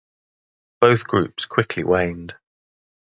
Both 0.79 1.07
groups 1.07 1.45
quickly 1.45 1.83
waned. 1.83 2.35